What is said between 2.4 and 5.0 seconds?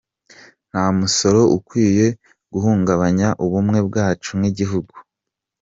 guhungabanya ubumwe bwacu nk'iguhugu.